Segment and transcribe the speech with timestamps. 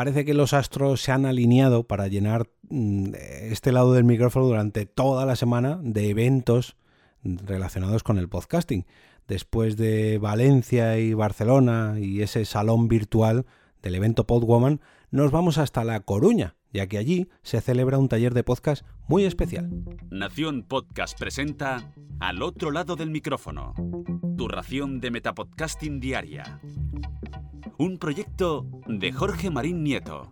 [0.00, 3.12] Parece que los astros se han alineado para llenar mm,
[3.50, 6.78] este lado del micrófono durante toda la semana de eventos
[7.22, 8.86] relacionados con el podcasting.
[9.28, 13.44] Después de Valencia y Barcelona y ese salón virtual
[13.82, 18.32] del evento Podwoman, nos vamos hasta La Coruña, ya que allí se celebra un taller
[18.32, 19.68] de podcast muy especial.
[20.08, 23.74] Nación Podcast presenta Al otro lado del micrófono,
[24.38, 26.58] tu ración de Metapodcasting diaria.
[27.80, 30.30] Un proyecto de Jorge Marín Nieto.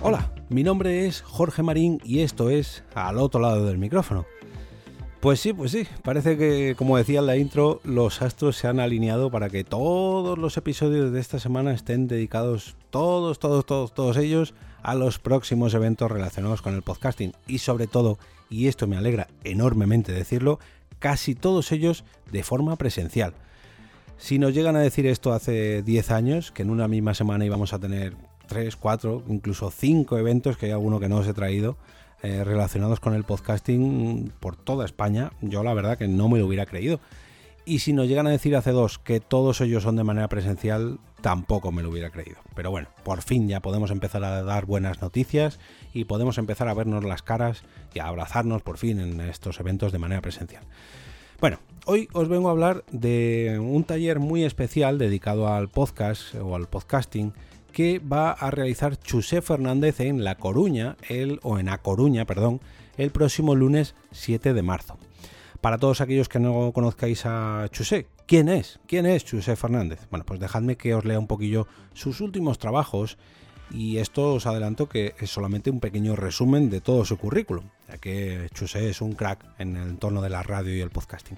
[0.00, 4.26] Hola, mi nombre es Jorge Marín y esto es Al otro lado del micrófono.
[5.18, 8.78] Pues sí, pues sí, parece que, como decía en la intro, los astros se han
[8.78, 14.16] alineado para que todos los episodios de esta semana estén dedicados, todos, todos, todos, todos
[14.18, 14.54] ellos,
[14.84, 17.32] a los próximos eventos relacionados con el podcasting.
[17.48, 20.60] Y sobre todo, y esto me alegra enormemente decirlo,
[21.00, 23.34] casi todos ellos de forma presencial.
[24.16, 27.72] Si nos llegan a decir esto hace 10 años, que en una misma semana íbamos
[27.72, 31.76] a tener 3, 4, incluso 5 eventos, que hay alguno que no os he traído,
[32.22, 36.46] eh, relacionados con el podcasting por toda España, yo la verdad que no me lo
[36.46, 37.00] hubiera creído.
[37.66, 40.98] Y si nos llegan a decir hace dos que todos ellos son de manera presencial,
[41.22, 42.36] tampoco me lo hubiera creído.
[42.54, 45.58] Pero bueno, por fin ya podemos empezar a dar buenas noticias
[45.94, 47.62] y podemos empezar a vernos las caras
[47.94, 50.64] y a abrazarnos por fin en estos eventos de manera presencial.
[51.44, 56.56] Bueno, hoy os vengo a hablar de un taller muy especial dedicado al podcast o
[56.56, 57.34] al podcasting
[57.70, 62.62] que va a realizar Chusé Fernández en La Coruña, el, o en A Coruña, perdón,
[62.96, 64.96] el próximo lunes 7 de marzo.
[65.60, 68.80] Para todos aquellos que no conozcáis a Chusé, ¿quién es?
[68.86, 70.00] ¿Quién es Chusé Fernández?
[70.10, 73.18] Bueno, pues dejadme que os lea un poquillo sus últimos trabajos
[73.74, 77.98] y esto os adelanto que es solamente un pequeño resumen de todo su currículum, ya
[77.98, 81.36] que Chusé es un crack en el entorno de la radio y el podcasting.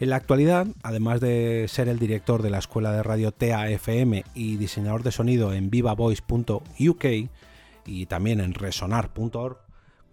[0.00, 4.56] En la actualidad, además de ser el director de la escuela de radio TAFM y
[4.56, 7.04] diseñador de sonido en vivavoice.uk
[7.84, 9.58] y también en resonar.org,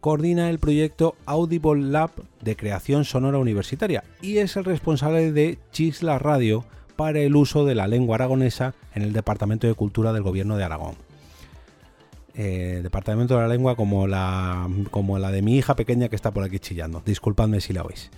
[0.02, 6.20] coordina el proyecto Audible Lab de creación sonora universitaria y es el responsable de Chisla
[6.20, 6.66] Radio
[6.96, 10.64] para el uso de la lengua aragonesa en el Departamento de Cultura del Gobierno de
[10.64, 10.96] Aragón.
[12.38, 16.32] Eh, departamento de la lengua como la, como la de mi hija pequeña que está
[16.32, 17.02] por aquí chillando.
[17.06, 18.12] Disculpadme si la oís.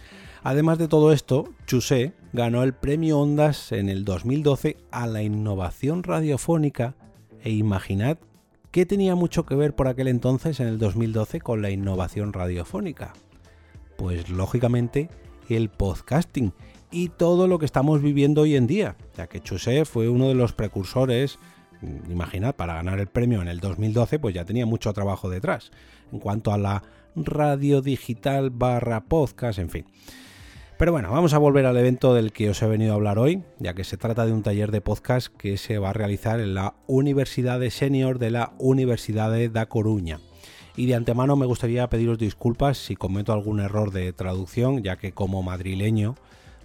[0.43, 6.03] Además de todo esto, Chusé ganó el premio Ondas en el 2012 a la innovación
[6.03, 6.95] radiofónica
[7.43, 8.17] e imaginad
[8.71, 13.13] qué tenía mucho que ver por aquel entonces en el 2012 con la innovación radiofónica.
[13.97, 15.09] Pues lógicamente
[15.49, 16.53] el podcasting
[16.91, 20.35] y todo lo que estamos viviendo hoy en día, ya que Chusé fue uno de
[20.35, 21.37] los precursores,
[22.09, 25.71] imaginad, para ganar el premio en el 2012, pues ya tenía mucho trabajo detrás,
[26.11, 26.83] en cuanto a la
[27.15, 29.85] radio digital barra podcast, en fin.
[30.77, 33.41] Pero bueno, vamos a volver al evento del que os he venido a hablar hoy,
[33.57, 36.53] ya que se trata de un taller de podcast que se va a realizar en
[36.53, 40.19] la Universidad de Senior de la Universidad de Da Coruña.
[40.75, 45.13] Y de antemano me gustaría pediros disculpas si cometo algún error de traducción, ya que
[45.13, 46.13] como madrileño,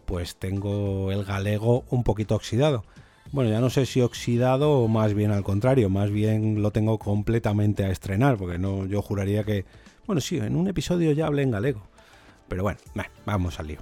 [0.04, 2.84] pues tengo el galego un poquito oxidado.
[3.32, 6.98] Bueno, ya no sé si oxidado o más bien al contrario, más bien lo tengo
[6.98, 9.64] completamente a estrenar, porque no, yo juraría que,
[10.06, 11.82] bueno, sí, en un episodio ya hablé en galego.
[12.48, 12.78] Pero bueno,
[13.24, 13.80] vamos al lío.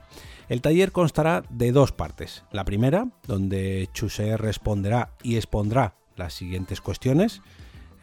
[0.49, 2.45] El taller constará de dos partes.
[2.53, 7.43] La primera, donde Chuse responderá y expondrá las siguientes cuestiones,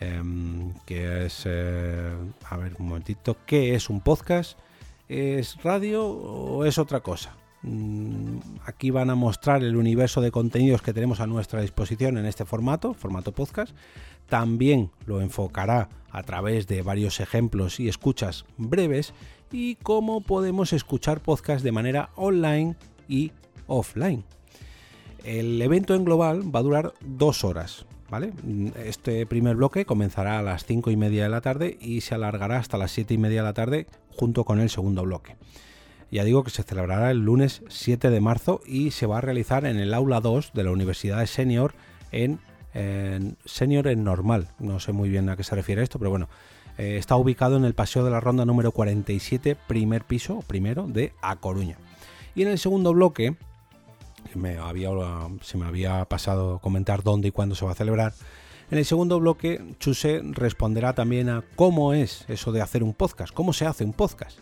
[0.01, 2.13] em, que es, eh,
[2.49, 4.59] a ver un momentito, ¿qué es un podcast?
[5.07, 7.37] ¿Es radio o es otra cosa?
[7.63, 12.25] Mm, aquí van a mostrar el universo de contenidos que tenemos a nuestra disposición en
[12.25, 13.75] este formato, formato podcast.
[14.27, 19.13] También lo enfocará a través de varios ejemplos y escuchas breves
[19.51, 22.75] y cómo podemos escuchar podcast de manera online
[23.07, 23.31] y
[23.67, 24.23] offline.
[25.23, 27.85] El evento en global va a durar dos horas.
[28.09, 28.31] ¿Vale?
[28.85, 32.55] Este primer bloque comenzará a las 5 y media de la tarde y se alargará
[32.55, 35.35] hasta las 7 y media de la tarde junto con el segundo bloque.
[36.11, 39.65] Ya digo que se celebrará el lunes 7 de marzo y se va a realizar
[39.65, 41.73] en el aula 2 de la Universidad de Senior
[42.11, 42.39] en,
[43.45, 44.49] Senior en normal.
[44.59, 46.29] No sé muy bien a qué se refiere esto, pero bueno,
[46.77, 51.13] eh, está ubicado en el Paseo de la Ronda número 47, primer piso, primero, de
[51.21, 51.77] A Coruña.
[52.35, 53.35] Y en el segundo bloque,
[54.31, 58.13] se me había pasado comentar dónde y cuándo se va a celebrar,
[58.69, 63.33] en el segundo bloque, Chuse responderá también a cómo es eso de hacer un podcast,
[63.33, 64.39] cómo se hace un podcast.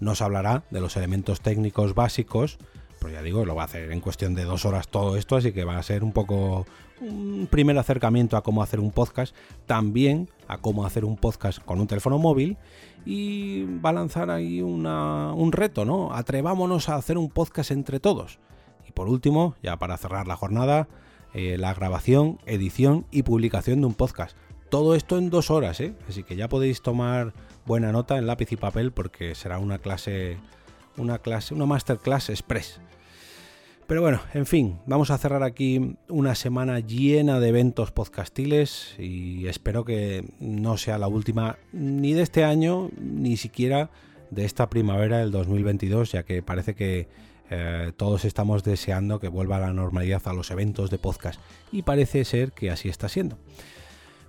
[0.00, 2.58] Nos hablará de los elementos técnicos básicos,
[2.98, 5.52] pues ya digo, lo va a hacer en cuestión de dos horas todo esto, así
[5.52, 6.66] que va a ser un poco
[7.00, 9.34] un primer acercamiento a cómo hacer un podcast,
[9.66, 12.56] también a cómo hacer un podcast con un teléfono móvil
[13.04, 16.12] y va a lanzar ahí un reto, ¿no?
[16.14, 18.38] Atrevámonos a hacer un podcast entre todos.
[18.88, 20.88] Y por último, ya para cerrar la jornada,
[21.34, 24.36] eh, la grabación, edición y publicación de un podcast.
[24.70, 25.94] Todo esto en dos horas, ¿eh?
[26.08, 27.34] Así que ya podéis tomar
[27.66, 30.38] buena nota en lápiz y papel porque será una clase,
[30.96, 32.80] una clase, una masterclass express.
[33.86, 39.46] Pero bueno, en fin, vamos a cerrar aquí una semana llena de eventos podcastiles y
[39.46, 43.90] espero que no sea la última ni de este año, ni siquiera
[44.30, 47.06] de esta primavera del 2022, ya que parece que
[47.48, 51.40] eh, todos estamos deseando que vuelva la normalidad a los eventos de podcast
[51.70, 53.38] y parece ser que así está siendo.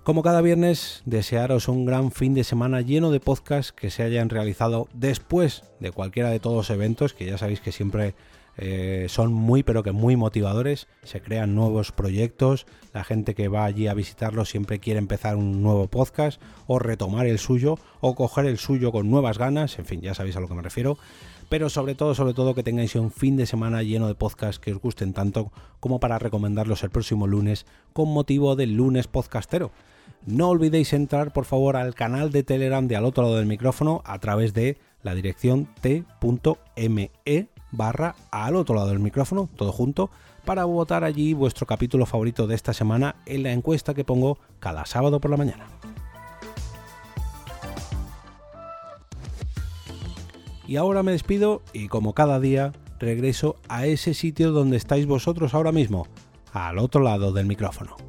[0.02, 4.30] Como cada viernes, desearos un gran fin de semana lleno de podcasts que se hayan
[4.30, 8.14] realizado después de cualquiera de todos los eventos, que ya sabéis que siempre
[8.58, 13.64] eh, son muy pero que muy motivadores, se crean nuevos proyectos, la gente que va
[13.64, 18.46] allí a visitarlo siempre quiere empezar un nuevo podcast o retomar el suyo o coger
[18.46, 20.98] el suyo con nuevas ganas, en fin, ya sabéis a lo que me refiero,
[21.48, 24.72] pero sobre todo, sobre todo que tengáis un fin de semana lleno de podcasts que
[24.72, 29.70] os gusten tanto como para recomendarlos el próximo lunes con motivo del lunes podcastero.
[30.26, 34.02] No olvidéis entrar por favor al canal de Telegram de al otro lado del micrófono
[34.04, 37.10] a través de la dirección t.me
[37.70, 40.10] barra al otro lado del micrófono, todo junto,
[40.44, 44.86] para votar allí vuestro capítulo favorito de esta semana en la encuesta que pongo cada
[44.86, 45.66] sábado por la mañana.
[50.66, 55.54] Y ahora me despido y como cada día regreso a ese sitio donde estáis vosotros
[55.54, 56.06] ahora mismo,
[56.52, 58.07] al otro lado del micrófono.